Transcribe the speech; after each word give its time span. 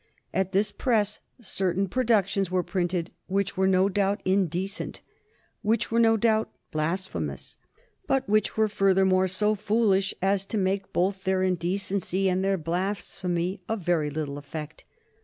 At 0.33 0.51
this 0.51 0.71
press 0.71 1.19
certain 1.41 1.85
productions 1.87 2.49
were 2.49 2.63
printed 2.63 3.11
which 3.27 3.55
were 3.55 3.67
no 3.67 3.87
doubt 3.87 4.19
indecent, 4.25 5.01
which 5.61 5.91
were 5.91 5.99
no 5.99 6.17
doubt 6.17 6.49
blasphemous, 6.71 7.57
but 8.07 8.27
which 8.27 8.57
were 8.57 8.67
furthermore 8.67 9.27
so 9.27 9.53
foolish 9.53 10.15
as 10.19 10.43
to 10.47 10.57
make 10.57 10.91
both 10.91 11.23
their 11.23 11.43
indecency 11.43 12.27
and 12.29 12.43
their 12.43 12.57
blasphemy 12.57 13.61
of 13.69 13.81
very 13.81 14.09
little 14.09 14.39
effect. 14.39 14.85